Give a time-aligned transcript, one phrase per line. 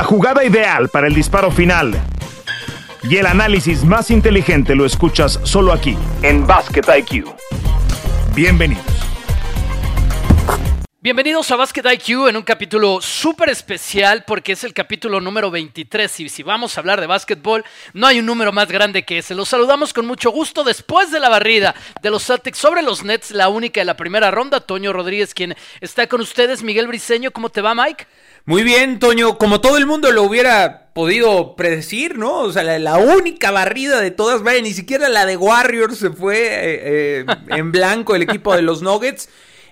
[0.00, 1.92] La jugada ideal para el disparo final
[3.02, 7.26] y el análisis más inteligente lo escuchas solo aquí, en Basket IQ.
[8.34, 8.82] Bienvenidos.
[11.02, 16.20] Bienvenidos a Basket IQ en un capítulo súper especial porque es el capítulo número 23
[16.20, 17.62] y si vamos a hablar de básquetbol
[17.92, 19.34] no hay un número más grande que ese.
[19.34, 23.32] Los saludamos con mucho gusto después de la barrida de los Celtics sobre los Nets,
[23.32, 24.60] la única de la primera ronda.
[24.60, 26.62] Toño Rodríguez quien está con ustedes.
[26.62, 28.06] Miguel Briseño, ¿cómo te va Mike?
[28.46, 32.40] Muy bien, Toño, como todo el mundo lo hubiera podido predecir, ¿no?
[32.40, 36.38] O sea, la, única barrida de todas, vaya, ni siquiera la de Warriors se fue
[36.38, 36.80] eh,
[37.20, 39.28] eh, en blanco el equipo de los Nuggets.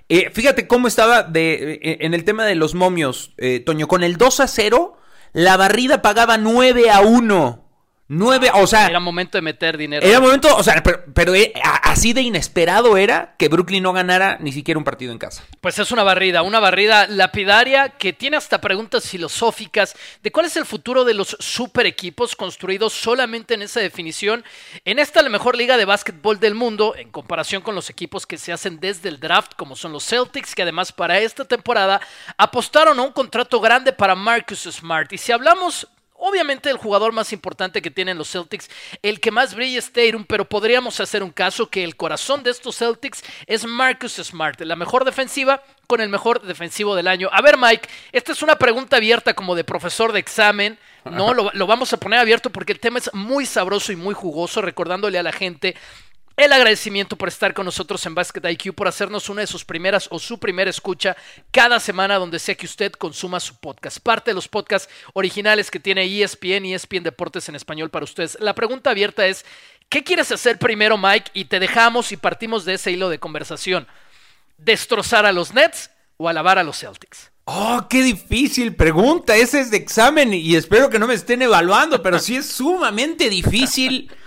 [0.08, 3.34] Eh, fíjate cómo estaba de, eh, en el tema de los momios,
[3.66, 3.88] Toño.
[3.88, 4.96] Con el 2 a 0,
[5.32, 7.67] la barrida pagaba 9 a 1.
[8.10, 8.86] Nueve, o sea.
[8.86, 10.06] Era momento de meter dinero.
[10.06, 10.82] Era momento, o sea,
[11.14, 15.18] pero, eh, así de inesperado era que Brooklyn no ganara ni siquiera un partido en
[15.18, 15.44] casa.
[15.60, 20.56] Pues es una barrida, una barrida lapidaria que tiene hasta preguntas filosóficas de cuál es
[20.56, 24.42] el futuro de los super equipos construidos solamente en esa definición.
[24.86, 28.38] En esta, la mejor liga de básquetbol del mundo, en comparación con los equipos que
[28.38, 32.00] se hacen desde el draft, como son los Celtics, que además para esta temporada
[32.38, 35.12] apostaron a un contrato grande para Marcus Smart.
[35.12, 35.86] Y si hablamos
[36.20, 38.68] Obviamente el jugador más importante que tienen los Celtics,
[39.02, 42.50] el que más brilla es Tatum, pero podríamos hacer un caso que el corazón de
[42.50, 47.30] estos Celtics es Marcus Smart, la mejor defensiva con el mejor defensivo del año.
[47.32, 51.32] A ver Mike, esta es una pregunta abierta como de profesor de examen, ¿no?
[51.38, 54.60] Lo, lo vamos a poner abierto porque el tema es muy sabroso y muy jugoso,
[54.60, 55.76] recordándole a la gente
[56.38, 60.06] el agradecimiento por estar con nosotros en Basket IQ, por hacernos una de sus primeras
[60.12, 61.16] o su primera escucha
[61.50, 63.98] cada semana donde sea que usted consuma su podcast.
[63.98, 68.38] Parte de los podcasts originales que tiene ESPN y ESPN Deportes en español para ustedes.
[68.40, 69.44] La pregunta abierta es,
[69.88, 71.32] ¿qué quieres hacer primero, Mike?
[71.34, 73.88] Y te dejamos y partimos de ese hilo de conversación.
[74.58, 77.32] ¿Destrozar a los Nets o alabar a los Celtics?
[77.46, 79.34] Oh, qué difícil pregunta.
[79.34, 83.28] Ese es de examen y espero que no me estén evaluando, pero sí es sumamente
[83.28, 84.12] difícil.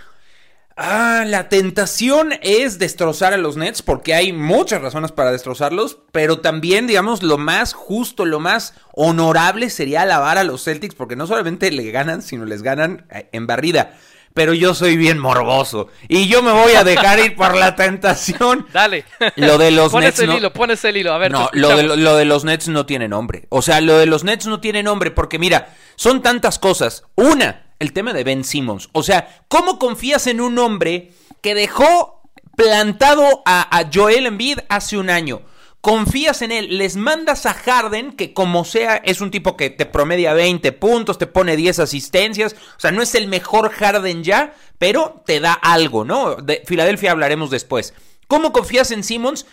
[0.83, 6.39] Ah, la tentación es destrozar a los Nets porque hay muchas razones para destrozarlos, pero
[6.39, 11.27] también, digamos, lo más justo, lo más honorable sería alabar a los Celtics porque no
[11.27, 13.93] solamente le ganan, sino les ganan eh, en barrida.
[14.33, 18.65] Pero yo soy bien morboso y yo me voy a dejar ir por la tentación.
[18.73, 19.05] Dale.
[19.35, 20.19] Lo de los pones Nets.
[20.19, 21.13] el hilo, pones el hilo.
[21.13, 23.45] A ver, no, lo de, lo de los Nets no tiene nombre.
[23.49, 27.03] O sea, lo de los Nets no tiene nombre porque, mira, son tantas cosas.
[27.15, 28.89] Una, el tema de Ben Simmons.
[28.93, 31.11] O sea, ¿cómo confías en un hombre
[31.41, 32.21] que dejó
[32.55, 35.41] plantado a, Joel Embiid hace un año?
[35.81, 39.87] confías en él, les mandas a Harden, que como sea, es un tipo que te
[39.87, 44.53] promedia 20 puntos, te pone 10 asistencias, o sea, no es el mejor Harden ya,
[44.77, 46.35] pero te da algo, ¿no?
[46.35, 47.95] De Filadelfia hablaremos después.
[48.31, 49.45] ¿Cómo confías en Simmons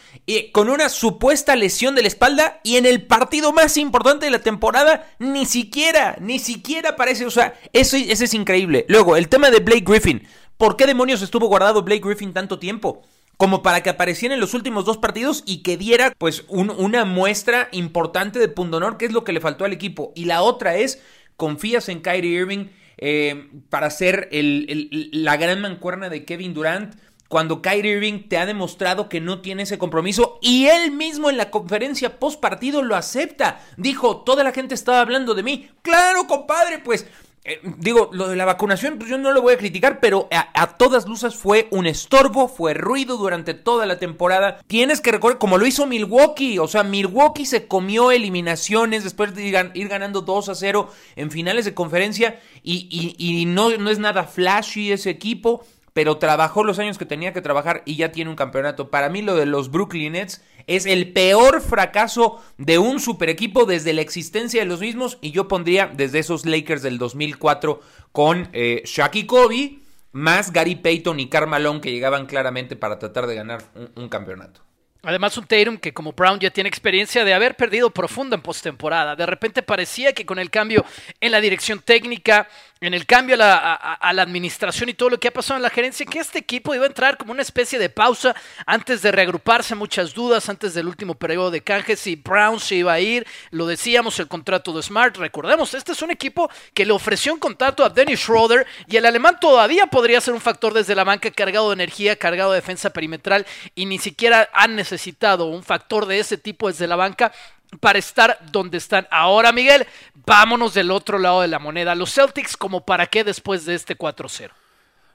[0.52, 4.38] con una supuesta lesión de la espalda y en el partido más importante de la
[4.38, 8.86] temporada ni siquiera, ni siquiera parece, o sea, eso, es increíble.
[8.88, 10.28] Luego, el tema de Blake Griffin.
[10.56, 13.02] ¿Por qué demonios estuvo guardado Blake Griffin tanto tiempo?
[13.36, 17.68] Como para que apareciera en los últimos dos partidos y que diera pues una muestra
[17.72, 20.12] importante de pundonor, que es lo que le faltó al equipo.
[20.14, 21.02] Y la otra es,
[21.36, 22.66] confías en Kyrie Irving
[22.96, 26.94] eh, para ser la gran mancuerna de Kevin Durant
[27.28, 31.36] cuando Kyrie Irving te ha demostrado que no tiene ese compromiso y él mismo en
[31.36, 33.60] la conferencia post partido lo acepta.
[33.76, 35.70] Dijo, toda la gente estaba hablando de mí.
[35.82, 37.06] Claro, compadre, pues
[37.44, 40.76] eh, digo, lo de la vacunación, pues yo no lo voy a criticar, pero a,
[40.76, 44.60] todas luces fue un estorbo, fue ruido durante toda la temporada.
[44.66, 49.46] Tienes que recordar, como lo hizo Milwaukee, o sea, Milwaukee se comió eliminaciones después de
[49.46, 54.24] ir, ganando 2 a 0 en finales de conferencia y, y no, no es nada
[54.24, 55.64] flashy ese equipo
[55.98, 58.88] pero trabajó los años que tenía que trabajar y ya tiene un campeonato.
[58.88, 63.64] Para mí lo de los Brooklyn Nets es el peor fracaso de un super equipo
[63.64, 67.80] desde la existencia de los mismos y yo pondría desde esos Lakers del 2004
[68.12, 69.78] con eh, Shaq y Kobe
[70.12, 73.64] más Gary Payton y Carmalón que llegaban claramente para tratar de ganar
[73.96, 74.60] un, campeonato.
[75.02, 79.16] Además, un Tatum que como Brown ya tiene experiencia de haber perdido profundo en postemporada.
[79.16, 80.84] De repente parecía que con el cambio
[81.20, 82.48] en la dirección técnica,
[82.80, 86.06] en el cambio a la, administración y todo lo que ha pasado en la gerencia,
[86.06, 88.34] que este equipo iba a entrar como una especie de pausa
[88.66, 92.92] antes de reagruparse, muchas dudas antes del último periodo de canjes, si Brown se iba
[92.92, 96.92] a ir, lo decíamos, el contrato de Smart, recordemos, este es un equipo que le
[96.92, 100.94] ofreció un contrato a Dennis Schroeder y el alemán todavía podría ser un factor desde
[100.94, 105.62] la banca cargado de energía, cargado de defensa perimetral y ni siquiera han necesitado un
[105.62, 107.32] factor de ese tipo desde la banca
[107.80, 109.86] para estar donde están ahora, Miguel.
[110.26, 111.94] Vámonos del otro lado de la moneda.
[111.94, 114.50] Los Celtics, como para qué después de este 4-0.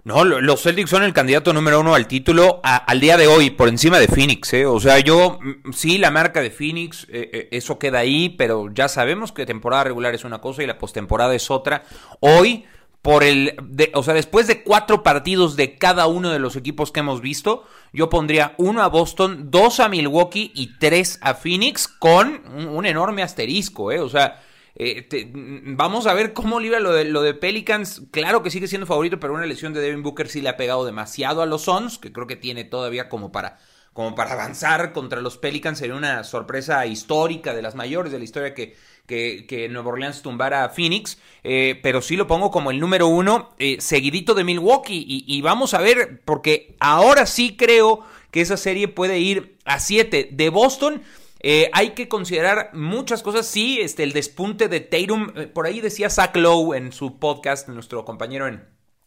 [0.06, 3.70] No, los Celtics son el candidato número uno al título al día de hoy, por
[3.70, 4.54] encima de Phoenix.
[4.54, 4.66] ¿eh?
[4.66, 8.70] O sea, yo, mm, sí, la marca de Phoenix, eh, eh, eso queda ahí, pero
[8.74, 11.86] ya sabemos que temporada regular es una cosa y la postemporada es otra.
[12.20, 12.66] Hoy,
[13.04, 13.54] por el,
[13.94, 17.66] o sea, después de cuatro partidos de cada uno de los equipos que hemos visto,
[17.92, 22.86] yo pondría uno a Boston, dos a Milwaukee y tres a Phoenix con un, un
[22.86, 24.00] enorme asterisco, ¿eh?
[24.00, 24.42] O sea,
[24.76, 28.04] eh, mm, vamos a ver cómo libra lo de, lo de Pelicans.
[28.12, 30.86] Claro que sigue siendo favorito, pero una lesión de Devin Booker sí le ha pegado
[30.86, 33.60] demasiado a los Suns, que creo que tiene todavía como para,
[33.92, 35.78] como para avanzar contra los Pelicans.
[35.78, 40.22] Sería una sorpresa histórica de las mayores de la historia que, que, que Nueva Orleans
[40.22, 41.20] tumbara a Phoenix.
[41.44, 45.06] Eh, pero sí lo pongo como el número uno, eh, seguidito de Milwaukee.
[45.28, 50.30] Y, vamos a ver, porque ahora sí creo que esa serie puede ir a siete
[50.32, 51.04] de Boston
[51.46, 53.46] eh, hay que considerar muchas cosas.
[53.46, 55.28] Sí, este, el despunte de Tatum.
[55.54, 58.64] Por ahí decía Zach Lowe en su podcast, nuestro compañero en,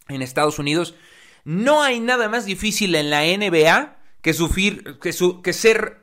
[0.08, 0.94] en Estados Unidos.
[1.44, 6.02] No hay nada más difícil en la NBA que, sufrir, que, su, que ser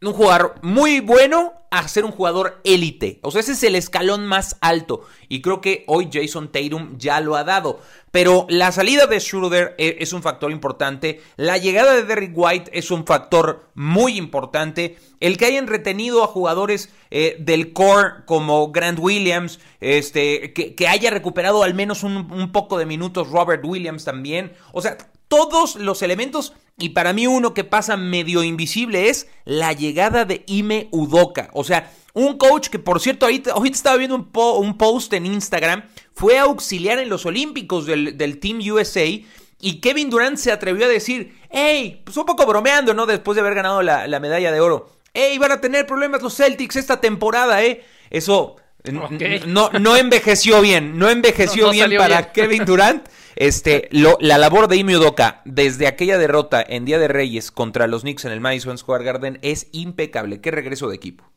[0.00, 3.18] un jugador muy bueno a ser un jugador élite.
[3.22, 5.02] O sea, ese es el escalón más alto.
[5.28, 7.80] Y creo que hoy Jason Tatum ya lo ha dado.
[8.10, 11.20] Pero la salida de Schroeder e, es un factor importante.
[11.36, 14.96] La llegada de Derrick White es un factor muy importante.
[15.20, 21.10] El que hayan retenido a jugadores eh, del core como Grant Williams, este, que, haya
[21.10, 24.52] recuperado al menos un, un poco de minutos Robert Williams también.
[24.72, 24.96] O sea,
[25.28, 30.44] todos los elementos y para mí uno que pasa medio invisible es la llegada de
[30.46, 31.50] Ime Udoka.
[31.52, 35.84] O sea, un coach que por cierto ahorita, estaba viendo un, un, post en Instagram,
[36.14, 39.04] fue auxiliar en los Olímpicos del, Team USA
[39.60, 43.06] y Kevin Durant se atrevió a decir, hey, pues un poco bromeando, ¿no?
[43.06, 44.88] Después de haber ganado la, medalla de oro.
[45.12, 47.84] Hey, van a tener problemas los Celtics esta temporada, ¿eh?
[48.08, 48.56] Eso
[49.46, 53.08] no, no envejeció bien, no envejeció bien para Kevin Durant.
[53.40, 58.02] Este, la labor de Imi Udoka desde aquella derrota en Día de Reyes contra los
[58.02, 60.40] Knicks en el Madison Square Garden es impecable.
[60.40, 61.27] Qué regreso de equipo.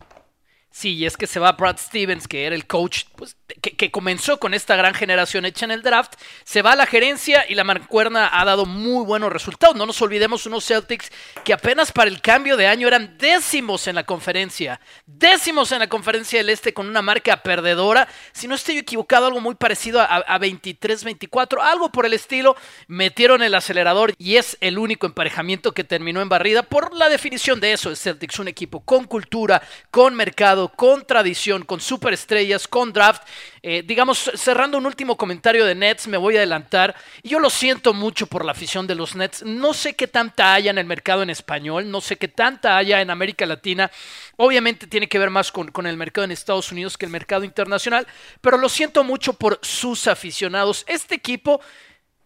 [0.74, 4.40] Sí, y es que se va Brad Stevens, que era el coach pues, que, comenzó
[4.40, 6.14] con esta gran generación hecha en el draft,
[6.46, 9.76] se va a la gerencia y la mancuerna ha dado muy buenos resultados.
[9.76, 11.12] No nos olvidemos unos Celtics
[11.44, 15.90] que apenas para el cambio de año eran décimos en la conferencia, décimos en la
[15.90, 18.08] conferencia del Este con una marca perdedora.
[18.32, 22.56] Si no estoy equivocado, algo muy parecido a, a 23-24, algo por el estilo.
[22.88, 27.60] Metieron el acelerador y es el único emparejamiento que terminó en barrida por la definición
[27.60, 27.94] de eso.
[27.94, 33.24] Celtics, un equipo con cultura, con mercado, con tradición, con superestrellas, con draft.
[33.64, 36.96] Eh, digamos, cerrando un último comentario de Nets, me voy a adelantar.
[37.24, 39.44] Yo lo siento mucho por la afición de los Nets.
[39.44, 43.02] No sé qué tanta haya en el mercado en español, no sé qué tanta haya
[43.02, 43.92] en América Latina.
[44.38, 47.44] Obviamente tiene que ver más con, con el mercado en Estados Unidos que el mercado
[47.44, 48.08] internacional,
[48.42, 50.84] pero lo siento mucho por sus aficionados.
[50.88, 51.62] Este equipo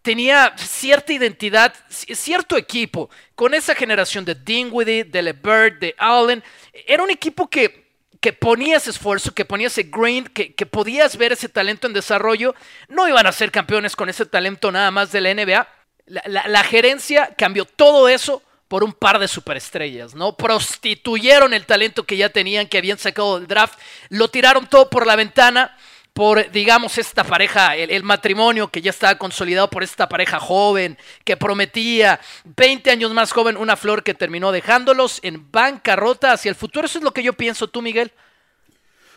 [0.06, 6.44] tenía cierta identidad, cierto equipo, con esa generación de Dinwiddie, de LeBert, de Allen.
[6.86, 7.85] Era un equipo que
[8.26, 12.56] que ponías esfuerzo, que ponías ese grind, que, que, podías ver ese talento en desarrollo,
[12.90, 15.68] no iban a ser campeones con ese talento nada más de la NBA.
[16.08, 20.36] La, gerencia cambió todo eso por un par de superestrellas, ¿no?
[20.36, 23.78] Prostituyeron el talento que ya tenían, que habían sacado del draft,
[24.10, 25.78] lo tiraron todo por la ventana
[26.16, 31.36] por, digamos, esta pareja, el, matrimonio que ya estaba consolidado por esta pareja joven, que
[31.36, 36.86] prometía 20 años más joven, una flor que terminó dejándolos en bancarrota hacia el futuro.
[36.86, 38.14] Eso es lo que yo pienso, tú, Miguel.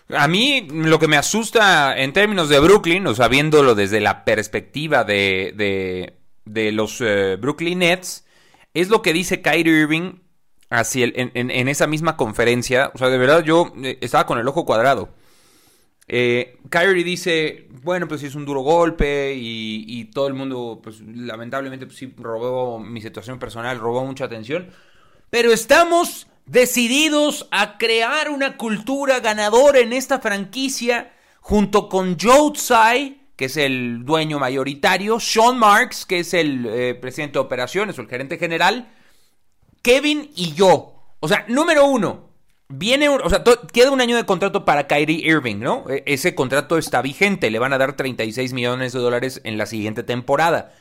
[0.09, 4.25] A mí lo que me asusta en términos de Brooklyn, o sea, viéndolo desde la
[4.25, 8.27] perspectiva de, de, los eh, Brooklyn Nets,
[8.75, 10.15] es lo que dice Kyrie Irving
[10.69, 12.91] hacia en, en, esa misma conferencia.
[12.93, 15.11] O sea, de verdad yo eh, estaba con el ojo cuadrado.
[16.09, 21.01] Eh, Kyrie dice, bueno, pues sí es un duro golpe y, todo el mundo, pues
[21.01, 24.71] lamentablemente, pues sí robó mi situación personal, robó mucha atención.
[25.31, 33.21] Pero estamos decididos a crear una cultura ganadora en esta franquicia junto con Joe Tsai,
[33.37, 38.03] que es el dueño mayoritario, Sean Marks, que es el eh, presidente de operaciones o
[38.03, 38.89] el gerente general,
[39.83, 40.95] Kevin y yo.
[41.21, 42.28] O sea, número uno,
[42.71, 45.87] Viene, o sea, queda un año de contrato para Kyrie Irving, ¿no?
[45.89, 49.65] E, ese contrato está vigente, le van a dar 36 millones de dólares en la
[49.65, 50.75] siguiente temporada.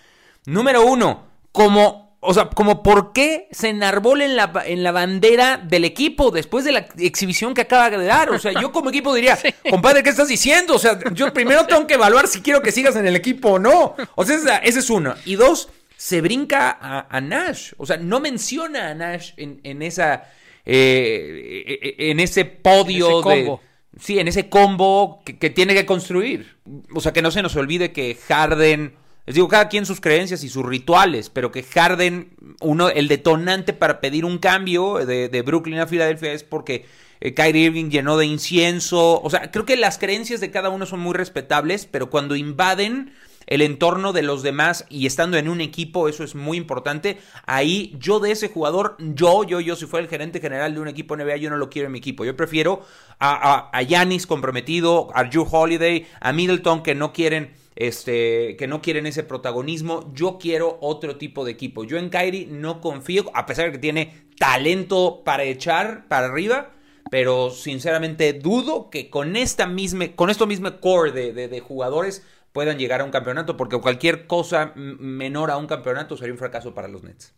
[0.45, 5.55] Número uno, como, o sea, como por qué se enarbola en la, en la bandera
[5.55, 8.31] del equipo después de la exhibición que acaba de dar.
[8.31, 9.39] O sea, yo como equipo diría,
[9.69, 10.75] compadre, ¿qué estás diciendo?
[10.75, 13.59] O sea, yo primero tengo que evaluar si quiero que sigas en el equipo o
[13.59, 13.95] no.
[14.15, 15.15] O sea, ese es uno.
[15.23, 17.71] Y dos, se brinca a, Nash.
[17.77, 20.25] O sea, no menciona a Nash en, en esa
[20.69, 23.57] eh, eh, eh, en ese podio de...
[23.99, 26.57] Sí, en ese combo que, tiene que construir.
[26.93, 28.93] O sea, que no se nos olvide que Harden,
[29.25, 32.29] Les digo, cada quien sus creencias y sus rituales, pero que Harden,
[32.61, 36.85] uno, el detonante para pedir un cambio de, de Brooklyn a Filadelfia es porque
[37.19, 39.21] eh, Kyrie Irving llenó de incienso.
[39.21, 43.13] O sea, creo que las creencias de cada uno son muy respetables, pero cuando invaden
[43.47, 47.17] el entorno de los demás y estando en un equipo, eso es muy importante.
[47.45, 50.87] Ahí yo de ese jugador, yo, yo, yo, si fuera el gerente general de un
[50.87, 52.23] equipo NBA, yo no lo quiero en mi equipo.
[52.25, 52.81] Yo prefiero
[53.19, 59.05] a Yanis comprometido, a Drew Holiday, a Middleton que no quieren este, que no quieren
[59.05, 60.11] ese protagonismo.
[60.13, 61.83] Yo quiero otro tipo de equipo.
[61.83, 66.71] Yo en Kyrie no confío, a pesar de que tiene talento para echar para arriba,
[67.09, 72.25] pero sinceramente dudo que con esta misma, con esto mismo core de, de, jugadores
[72.57, 76.73] puedan llegar a un campeonato, porque cualquier cosa menor a un campeonato sería un fracaso
[76.73, 77.35] para los Nets.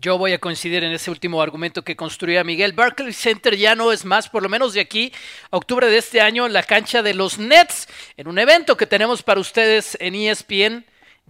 [0.00, 2.72] Yo voy a coincidir en ese último argumento que construía Miguel.
[2.72, 5.12] Barclays Center ya no es más, por lo menos de aquí
[5.50, 7.86] octubre de este año, la cancha de los Nets,
[8.16, 10.84] en un evento que tenemos para ustedes en ESPN.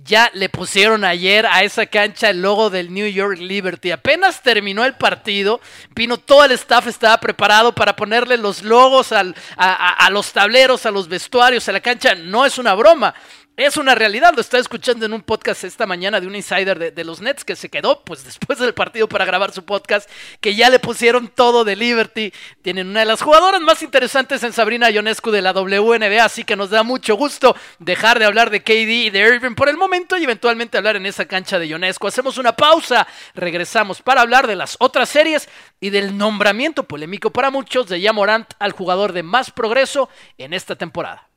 [0.04, 3.90] Ya le pusieron ayer a esa cancha el logo del New York Liberty.
[3.90, 5.60] Apenas terminó el partido,
[5.94, 9.20] vino todo el staff, estaba preparado para ponerle los logos a,
[9.56, 12.14] a los tableros, a los vestuarios, a la cancha.
[12.14, 13.14] No es una broma.
[13.58, 17.04] Es una realidad, lo estaba escuchando en un podcast esta mañana de un insider de,
[17.04, 20.08] los Nets que se quedó pues después del partido para grabar su podcast,
[20.40, 22.32] que ya le pusieron todo de Liberty.
[22.62, 26.54] Tienen una de las jugadoras más interesantes en Sabrina Ionescu de la WNBA, así que
[26.54, 30.16] nos da mucho gusto dejar de hablar de KD y de Irving por el momento
[30.16, 32.06] y eventualmente hablar en esa cancha de Ionescu.
[32.06, 35.48] Hacemos una pausa, regresamos para hablar de las otras series
[35.80, 40.76] y del nombramiento polémico para muchos de Yamorant al jugador de más progreso en esta
[40.76, 41.27] temporada.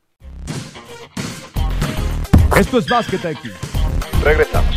[2.57, 3.53] Esto es Basket IQ.
[4.23, 4.75] Regresamos.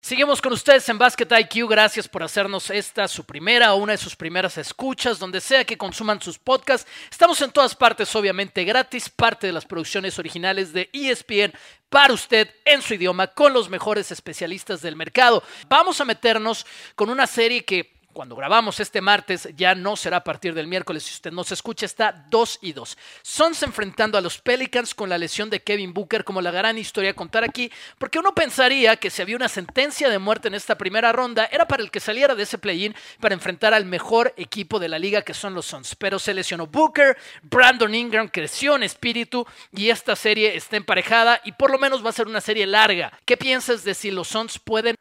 [0.00, 1.68] Seguimos con ustedes en Basket IQ.
[1.68, 5.76] Gracias por hacernos esta su primera o una de sus primeras escuchas, donde sea que
[5.76, 6.90] consuman sus podcasts.
[7.10, 11.52] Estamos en todas partes, obviamente gratis, parte de las producciones originales de ESPN
[11.90, 15.42] para usted en su idioma con los mejores especialistas del mercado.
[15.68, 16.64] Vamos a meternos
[16.94, 21.04] con una serie que cuando grabamos este martes, ya no será a partir del miércoles.
[21.04, 22.98] Si usted nos escucha, está 2 y 2.
[23.22, 27.10] Sons enfrentando a los Pelicans con la lesión de Kevin Booker como la gran historia
[27.10, 30.76] a contar aquí, porque uno pensaría que si había una sentencia de muerte en esta
[30.76, 34.78] primera ronda, era para el que saliera de ese play-in para enfrentar al mejor equipo
[34.78, 35.94] de la liga que son los Suns.
[35.94, 41.52] Pero se lesionó Booker, Brandon Ingram creció en espíritu y esta serie está emparejada y
[41.52, 43.12] por lo menos va a ser una serie larga.
[43.24, 44.96] ¿Qué piensas de si los Suns pueden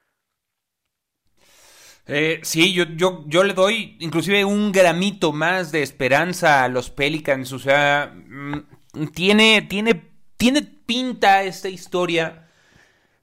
[2.08, 6.90] eh, sí, yo, yo, yo le doy inclusive un gramito más de esperanza a los
[6.90, 7.52] Pelicans.
[7.52, 10.04] O sea, mm, tiene, tiene,
[10.38, 12.48] tiene pinta esta historia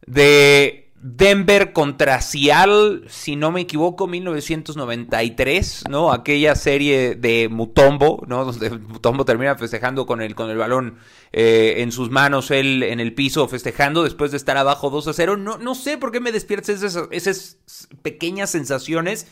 [0.07, 6.11] de Denver contra Seattle, si no me equivoco, 1993, ¿no?
[6.11, 8.43] Aquella serie de Mutombo, ¿no?
[8.47, 10.97] Donde Mutombo termina festejando con el, con el balón
[11.31, 15.13] eh, en sus manos, él en el piso festejando después de estar abajo 2 a
[15.13, 15.37] 0.
[15.37, 17.59] No, no sé por qué me despiertas esas, esas
[18.01, 19.27] pequeñas sensaciones.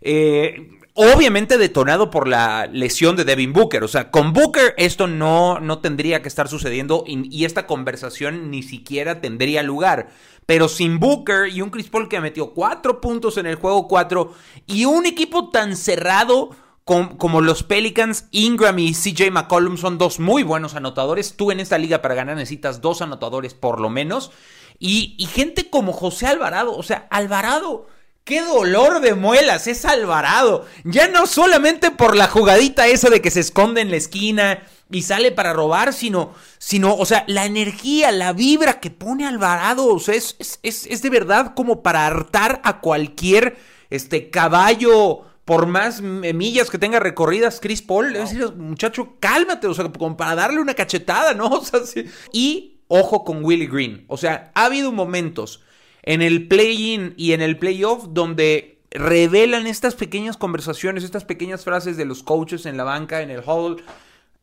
[0.00, 3.84] Eh, obviamente detonado por la lesión de Devin Booker.
[3.84, 8.62] O sea, con Booker esto no, no tendría que estar sucediendo y, esta conversación ni
[8.62, 10.10] siquiera tendría lugar.
[10.46, 14.34] Pero sin Booker y un Chris Paul que metió cuatro puntos en el juego 4
[14.66, 16.50] y un equipo tan cerrado
[16.84, 21.36] como, los Pelicans, Ingram y CJ McCollum son dos muy buenos anotadores.
[21.36, 24.32] Tú en esta liga para ganar necesitas dos anotadores por lo menos.
[24.80, 27.86] Y, y gente como José Alvarado, o sea, Alvarado.
[28.30, 30.64] ¡Qué dolor de muelas es Alvarado!
[30.84, 35.02] Ya no solamente por la jugadita esa de que se esconde en la esquina y
[35.02, 39.98] sale para robar, sino, sino, o sea, la energía, la vibra que pone Alvarado, o
[39.98, 43.56] sea, es, es, es de verdad como para hartar a cualquier
[43.90, 49.74] este, caballo, por más millas que tenga recorridas, Chris Paul, es decir, muchacho, cálmate, o
[49.74, 51.48] sea, como para darle una cachetada, ¿no?
[51.48, 52.04] O sea, sí.
[52.32, 55.64] Y ojo con Willie Green, o sea, ha habido momentos
[56.02, 61.96] en el play-in y en el playoff donde revelan estas pequeñas conversaciones, estas pequeñas frases
[61.96, 63.82] de los coaches en la banca, en el hall,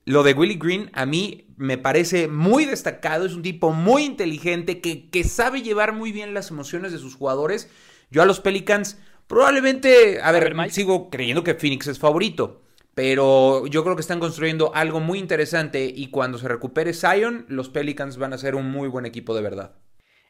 [0.05, 4.79] lo de Willie Green a mí me parece muy destacado, es un tipo muy inteligente
[4.79, 7.69] que, que, sabe llevar muy bien las emociones de sus jugadores.
[8.09, 8.97] Yo a los Pelicans
[9.27, 12.61] probablemente, a ver, sigo creyendo que Phoenix es favorito,
[12.95, 17.67] pero yo creo que están construyendo algo muy interesante y cuando se recupere Zion, los
[17.67, 19.75] Pelicans van a ser un muy buen equipo de verdad.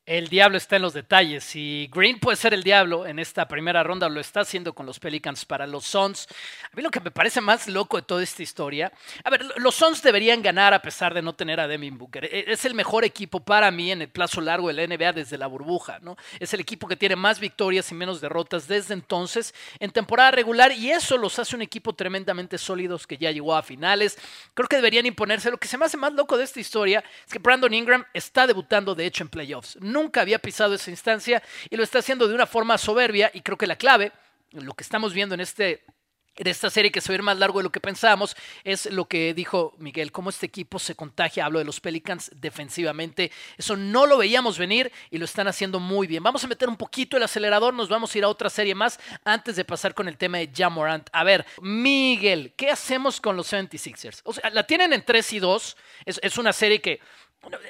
[0.08, 3.84] El diablo está en los detalles y Green puede ser el diablo en esta primera
[3.84, 6.30] ronda, lo está haciendo con los Pelicans para los Suns.
[6.72, 8.90] A mí lo que me parece más loco de toda esta historia,
[9.26, 12.24] a ver, los Suns deberían ganar a pesar de no tener a Devin Booker.
[12.24, 15.38] E-, es el mejor equipo para mí en el plazo largo de la NBA desde
[15.38, 16.16] la burbuja, ¿no?
[16.40, 20.72] Es el equipo que tiene más victorias y menos derrotas desde entonces en temporada regular
[20.72, 24.18] y eso los hace un equipo tremendamente sólidos que ya llegó a finales.
[24.54, 25.52] Creo que deberían imponerse.
[25.52, 28.48] Lo que se me hace más loco de esta historia es que Brandon Ingram está
[28.48, 32.36] debutando de hecho en playoffs nunca había pisado esa instancia y lo está haciendo de
[32.36, 34.12] una forma soberbia y creo que la clave,
[34.52, 35.84] lo que estamos viendo en este
[36.38, 39.06] esta serie que se va a ir más largo de lo que pensábamos, es lo
[39.06, 44.06] que dijo Miguel, cómo este equipo se contagia, hablo de los Pelicans defensivamente, eso no
[44.06, 46.22] lo veíamos venir y lo están haciendo muy bien.
[46.22, 49.00] Vamos a meter un poquito el acelerador, nos vamos a ir a otra serie más
[49.26, 51.10] antes de pasar con el tema de Jamorant.
[51.12, 54.22] A ver, Miguel, ¿qué hacemos con los 76ers?
[54.24, 57.00] O sea, la tienen en 3 y 2, es, una serie que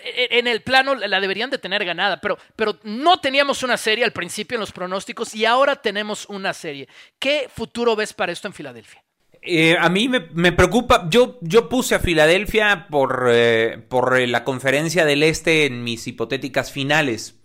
[0.04, 4.12] en el plano la deberían de tener ganada, pero, pero no teníamos una serie al
[4.12, 6.88] principio en los pronósticos y ahora tenemos una serie.
[7.20, 9.04] ¿Qué futuro ves para esto en Filadelfia?
[9.42, 15.06] Eh, a mí me, preocupa, yo, yo, puse a Filadelfia por, eh, por la conferencia
[15.06, 17.40] del Este en mis hipotéticas finales,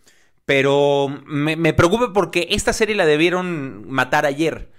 [0.45, 4.72] pero me, me preocupa porque esta serie la debieron matar ayer.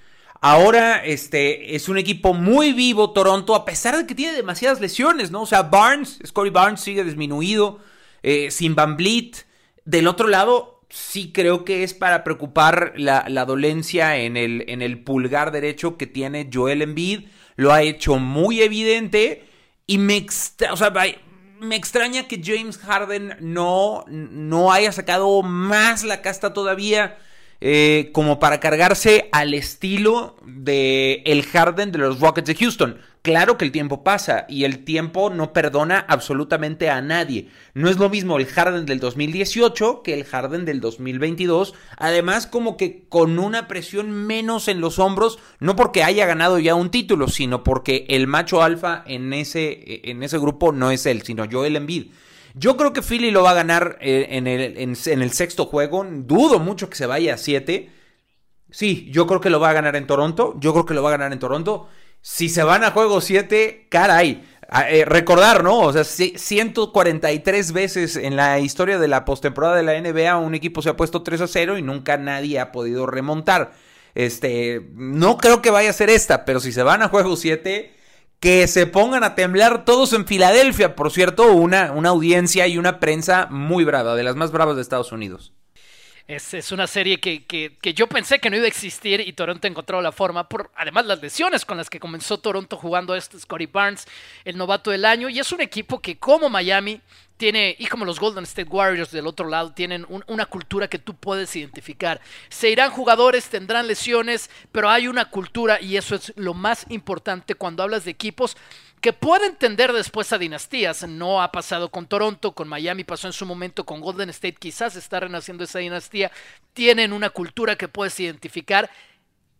[0.45, 5.31] Ahora este, es un equipo muy vivo Toronto, a pesar de que tiene demasiadas lesiones,
[5.31, 5.43] ¿no?
[5.43, 7.79] O sea, Barnes, Scotty Barnes sigue disminuido,
[8.23, 9.45] eh, sin Van Vliet.
[9.85, 15.01] Del otro lado, sí creo que es para preocupar la, dolencia en el, en el
[15.01, 17.29] pulgar derecho que tiene Joel Embiid.
[17.55, 19.45] Lo ha hecho muy evidente
[19.87, 20.93] y me, sea,
[21.61, 27.17] me extraña que James Harden no, no haya sacado más la casta todavía.
[27.65, 32.97] Eh, como para cargarse al estilo de el Harden de los Rockets de Houston.
[33.21, 37.47] Claro que el tiempo pasa y el tiempo no perdona absolutamente a nadie.
[37.73, 41.73] No es lo mismo el Harden del 2018 que el Harden del 2022.
[41.95, 46.75] Además, como que con una presión menos en los hombros, no porque haya ganado ya
[46.75, 51.21] un título, sino porque el macho alfa en ese, en ese grupo no es él,
[51.21, 52.07] sino Joel Embiid.
[52.53, 56.05] Yo creo que Philly lo va a ganar eh, en, el, en, el, sexto juego.
[56.07, 57.91] Dudo mucho que se vaya a siete.
[58.69, 60.55] Sí, yo creo que lo va a ganar en Toronto.
[60.59, 61.87] Yo creo que lo va a ganar en Toronto.
[62.21, 64.43] Si se van a juego 7, caray.
[64.89, 65.79] Eh, recordar, ¿no?
[65.79, 70.81] O sea, 143 veces en la historia de la postemporada de la NBA un equipo
[70.81, 73.73] se ha puesto 3 a 0 y nunca nadie ha podido remontar.
[74.15, 77.93] Este, no creo que vaya a ser esta, pero si se van a juego 7,
[78.43, 82.99] que se pongan a temblar todos en Filadelfia, por cierto, una, una audiencia y una
[82.99, 85.53] prensa muy brava, de las más bravas de Estados Unidos.
[86.25, 90.01] Es, una serie que, que, yo pensé que no iba a existir y Toronto encontró
[90.01, 94.07] la forma, por además las lesiones con las que comenzó Toronto jugando este Scotty Barnes,
[94.45, 97.01] el novato del año, y es un equipo que como Miami
[97.35, 101.13] tiene, y como los Golden State Warriors del otro lado, tienen una cultura que tú
[101.13, 102.21] puedes identificar.
[102.47, 107.55] Se irán jugadores, tendrán lesiones, pero hay una cultura y eso es lo más importante
[107.55, 108.55] cuando hablas de equipos
[109.03, 111.05] que pueden tender después a dinastías.
[111.05, 114.95] No ha pasado con Toronto, con Miami pasó en su momento, con Golden State quizás
[114.95, 116.31] está renaciendo esa dinastía.
[116.71, 118.89] Tienen una cultura que puedes identificar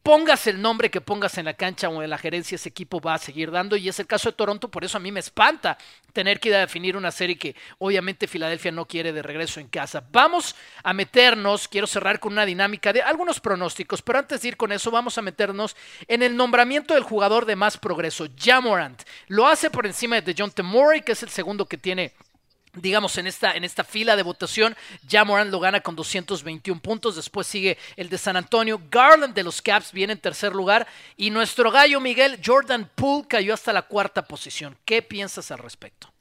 [0.04, 3.14] pongas el nombre que pongas en la cancha o en la gerencia, ese equipo va
[3.14, 3.78] a seguir dando.
[3.78, 5.78] Y es el caso de Toronto, por eso a mí me espanta
[6.12, 9.70] tener que ir a definir una serie que obviamente Filadelfia no quiere de regreso en
[9.70, 10.04] casa.
[10.12, 14.58] Vamos a meternos, quiero cerrar con una dinámica de algunos pronósticos, pero antes de ir
[14.58, 15.76] con eso, vamos a meternos
[16.08, 19.02] en el nombramiento del jugador de más progreso, Jamorant.
[19.28, 22.12] Lo hace por encima de John Murray, que es el segundo que tiene
[22.76, 24.76] digamos, en esta, en esta fila de votación,
[25.08, 29.44] ya Moran lo gana con 221 puntos, después sigue el de San Antonio, Garland de
[29.44, 33.84] los Caps viene en tercer lugar y nuestro gallo Miguel Jordan Poole cayó hasta la
[33.84, 34.76] cuarta posición.
[34.86, 36.12] ¿Qué piensas al respecto?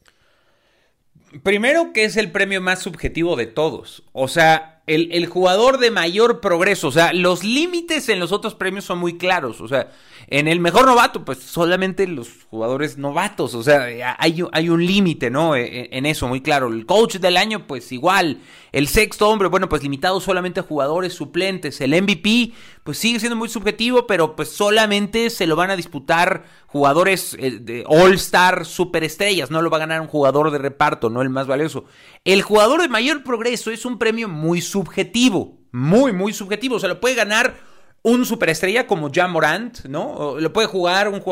[1.42, 5.90] Primero que es el premio más subjetivo de todos, o sea, el, el jugador de
[5.90, 9.90] mayor progreso, o sea, los límites en los otros premios son muy claros, o sea,
[10.32, 15.54] en el mejor novato, pues solamente los jugadores novatos, o sea, hay, un límite, ¿no?
[15.54, 16.68] E, e, en eso, muy claro.
[16.68, 18.40] El coach del año, pues igual.
[18.72, 21.82] El sexto hombre, bueno, pues limitado solamente a jugadores suplentes.
[21.82, 26.44] El MVP, pues sigue siendo muy subjetivo, pero pues solamente se lo van a disputar
[26.66, 31.20] jugadores eh, de All-Star superestrellas, no lo va a ganar un jugador de reparto, no
[31.20, 31.84] el más valioso.
[32.24, 36.88] El jugador de mayor progreso es un premio muy subjetivo, muy, muy subjetivo, o sea,
[36.88, 37.71] lo puede ganar
[38.02, 40.36] un superestrella como Jan Morant, ¿no?
[40.38, 41.22] lo puede jugar un,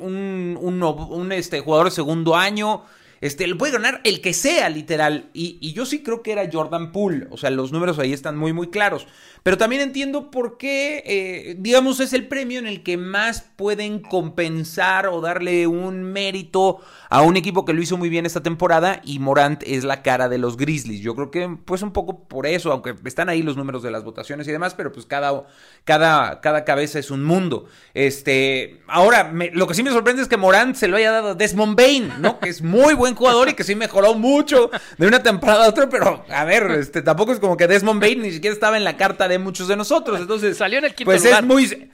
[0.00, 2.84] un, un, este, jugador de segundo año.
[3.20, 5.30] Este, lo puede ganar el que sea, literal.
[5.32, 7.28] Y, y, yo sí creo que era Jordan Poole.
[7.30, 9.06] O sea, los números ahí están muy, muy claros.
[9.42, 14.00] Pero también entiendo por qué, eh, digamos, es el premio en el que más pueden
[14.00, 19.00] compensar o darle un mérito a un equipo que lo hizo muy bien esta temporada.
[19.04, 21.00] Y Morant es la cara de los Grizzlies.
[21.00, 24.04] Yo creo que, pues, un poco por eso, aunque están ahí los números de las
[24.04, 25.44] votaciones y demás, pero pues cada,
[25.84, 27.66] cada, cada cabeza es un mundo.
[27.94, 31.34] Este, ahora, lo que sí me sorprende es que Morant se lo haya dado a
[31.34, 32.38] Desmond Bain, ¿no?
[32.38, 35.88] Que es muy buen jugador y que sí mejoró mucho de una temporada a otra,
[35.88, 38.96] pero a ver, este tampoco es como que Desmond Bain ni siquiera estaba en la
[38.96, 40.20] carta de muchos de nosotros.
[40.20, 41.42] Entonces, salió en el quinto pues lugar.
[41.42, 41.90] es muy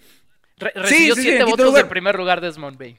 [0.59, 2.99] Re recibió sí, sí, siete votos del primer lugar Desmond Bain.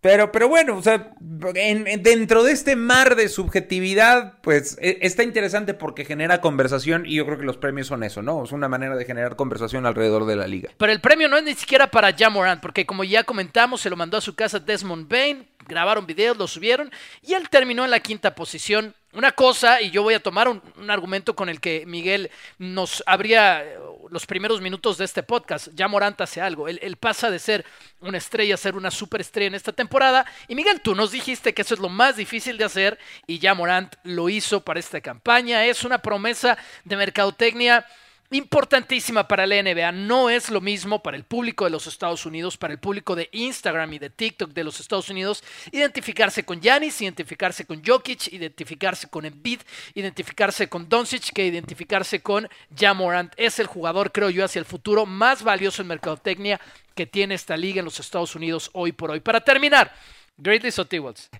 [0.00, 1.12] Pero, pero bueno, o sea,
[1.54, 7.04] en, en, dentro de este mar de subjetividad, pues e, está interesante porque genera conversación
[7.04, 8.44] y yo creo que los premios son eso, ¿no?
[8.44, 10.70] Es una manera de generar conversación alrededor de la liga.
[10.78, 13.96] Pero el premio no es ni siquiera para Jamorant, porque como ya comentamos, se lo
[13.96, 16.90] mandó a su casa Desmond Bain, grabaron videos, lo subieron
[17.22, 18.94] y él terminó en la quinta posición.
[19.12, 23.64] Una cosa, y yo voy a tomar un, argumento con el que Miguel nos abría
[24.10, 25.68] los primeros minutos de este podcast.
[25.74, 26.68] Ya Morant hace algo.
[26.68, 27.64] Él, él, pasa de ser
[28.00, 30.26] una estrella a ser una superestrella en esta temporada.
[30.46, 33.54] Y Miguel, tú nos dijiste que eso es lo más difícil de hacer y ya
[33.54, 35.64] Morant lo hizo para esta campaña.
[35.64, 37.86] Es una promesa de mercadotecnia
[38.30, 39.92] importantísima para la NBA.
[39.92, 43.28] No es lo mismo para el público de los Estados Unidos, para el público de
[43.32, 49.08] Instagram y de TikTok de los Estados Unidos, identificarse con Giannis, identificarse con Jokic, identificarse
[49.08, 49.60] con Embiid,
[49.94, 53.32] identificarse con Doncic, que identificarse con Jamorant.
[53.36, 56.60] Es el jugador, creo yo, hacia el futuro más valioso en mercadotecnia
[56.94, 59.20] que tiene esta liga en los Estados Unidos hoy por hoy.
[59.20, 59.92] Para terminar,
[60.40, 60.86] Greatest o?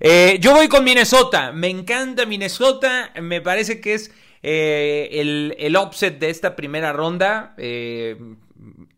[0.01, 1.53] Eh, yo voy con Minnesota.
[1.53, 3.13] Me encanta Minnesota.
[3.21, 4.11] Me parece que es
[4.43, 7.55] eh, el, el, upset de esta primera ronda.
[7.59, 8.17] Eh,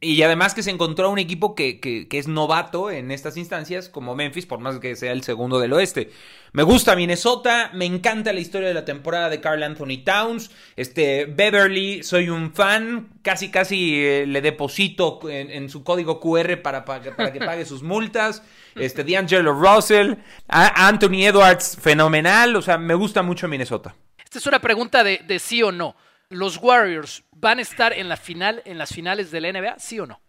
[0.00, 4.14] y además que se encontró un equipo que, que, es novato en estas instancias, como
[4.14, 6.10] Memphis, por más que sea el segundo del oeste.
[6.52, 10.50] Me gusta Minnesota, me encanta la historia de la temporada de Carl Anthony Towns.
[10.76, 16.86] Este, Beverly, soy un fan, casi casi eh, le deposito en, su código QR para,
[16.86, 18.42] para, que pague sus multas.
[18.76, 20.14] Este, D'Angelo Russell,
[20.48, 22.56] a Anthony Edwards, fenomenal.
[22.56, 23.94] O sea, me gusta mucho Minnesota.
[24.30, 25.96] Esta es una pregunta de, de, sí o no.
[26.28, 29.80] ¿Los Warriors van a estar en la final, en las finales de la NBA?
[29.80, 30.20] ¿Sí o no?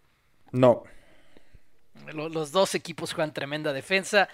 [0.52, 0.82] No.
[2.12, 4.28] Los, dos equipos juegan tremenda defensa.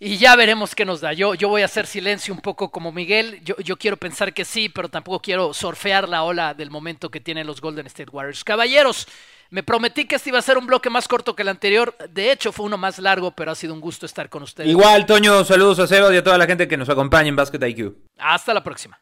[0.00, 1.12] Y ya veremos qué nos da.
[1.12, 3.40] Yo, yo voy a hacer silencio un poco como Miguel.
[3.44, 7.20] Yo, yo, quiero pensar que sí, pero tampoco quiero surfear la ola del momento que
[7.20, 8.42] tienen los Golden State Warriors.
[8.42, 9.06] Caballeros,
[9.52, 11.94] me prometí que este iba a ser un bloque más corto que el anterior.
[12.08, 14.70] De hecho, fue uno más largo, pero ha sido un gusto estar con ustedes.
[14.70, 17.58] Igual, Toño, saludos a Seba y a toda la gente que nos acompaña en Basket
[17.62, 17.92] IQ.
[18.18, 18.98] Hasta la próxima.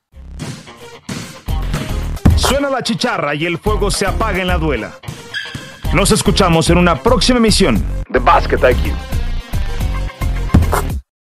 [2.34, 4.98] Suena la chicharra y el fuego se apaga en la duela.
[5.94, 9.19] Nos escuchamos en una próxima emisión de Basket IQ.